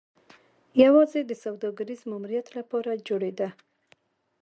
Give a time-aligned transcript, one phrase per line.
[0.83, 3.49] یوازې د سوداګریز ماموریت لپاره جوړېده.